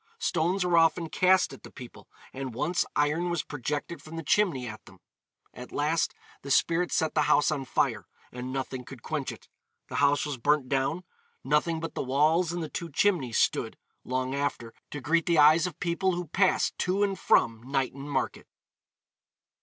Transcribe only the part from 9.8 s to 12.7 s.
the house was burnt down: nothing but the walls and the